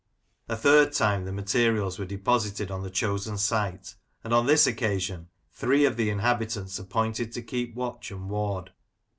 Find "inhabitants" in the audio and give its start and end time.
6.09-6.79